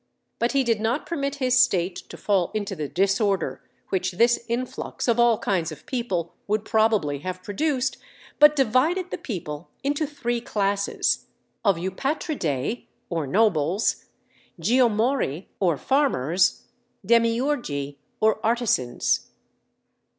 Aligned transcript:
But 0.39 0.53
he 0.53 0.63
did 0.63 0.81
not 0.81 1.05
permit 1.05 1.35
his 1.35 1.59
state 1.59 1.95
to 2.09 2.17
fall 2.17 2.49
into 2.55 2.75
the 2.75 2.87
disorder 2.89 3.61
which 3.89 4.13
this 4.13 4.43
influx 4.47 5.07
of 5.07 5.19
all 5.19 5.37
kinds 5.37 5.71
of 5.71 5.85
people 5.85 6.33
would 6.47 6.65
probably 6.65 7.19
have 7.19 7.43
produced, 7.43 7.97
but 8.39 8.55
divided 8.55 9.11
the 9.11 9.19
people 9.19 9.69
into 9.83 10.07
three 10.07 10.41
classes, 10.41 11.27
of 11.63 11.75
Eupatridæ 11.77 12.87
or 13.11 13.27
nobles, 13.27 14.05
Geomori 14.59 15.45
or 15.59 15.77
farmers, 15.77 16.63
Demiurgi 17.05 17.97
or 18.19 18.43
artisans. 18.43 19.29